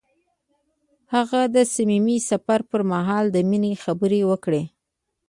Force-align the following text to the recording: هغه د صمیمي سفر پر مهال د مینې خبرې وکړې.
هغه 1.13 1.41
د 1.55 1.57
صمیمي 1.73 2.17
سفر 2.29 2.59
پر 2.69 2.81
مهال 2.91 3.25
د 3.31 3.37
مینې 3.49 3.73
خبرې 3.83 4.21
وکړې. 4.29 4.63